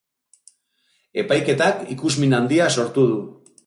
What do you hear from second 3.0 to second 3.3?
du.